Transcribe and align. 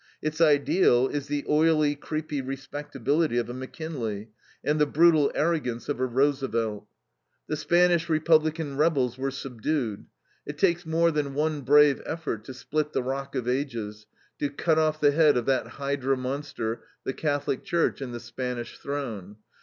Its 0.19 0.41
ideal 0.41 1.07
is 1.07 1.27
the 1.27 1.45
oily, 1.47 1.93
creepy 1.93 2.41
respectability 2.41 3.37
of 3.37 3.51
a 3.51 3.53
McKinley, 3.53 4.29
and 4.63 4.81
the 4.81 4.87
brutal 4.87 5.31
arrogance 5.35 5.87
of 5.87 5.99
a 5.99 6.05
Roosevelt. 6.07 6.87
The 7.45 7.55
Spanish 7.55 8.09
republican 8.09 8.77
rebels 8.77 9.19
were 9.19 9.29
subdued. 9.29 10.07
It 10.43 10.57
takes 10.57 10.87
more 10.87 11.11
than 11.11 11.35
one 11.35 11.61
brave 11.61 12.01
effort 12.03 12.45
to 12.45 12.53
split 12.55 12.93
the 12.93 13.03
rock 13.03 13.35
of 13.35 13.47
ages, 13.47 14.07
to 14.39 14.49
cut 14.49 14.79
off 14.79 14.99
the 14.99 15.11
head 15.11 15.37
of 15.37 15.45
that 15.45 15.67
hydra 15.67 16.17
monster, 16.17 16.81
the 17.03 17.13
Catholic 17.13 17.63
Church 17.63 18.01
and 18.01 18.11
the 18.11 18.19
Spanish 18.19 18.79
throne. 18.79 19.35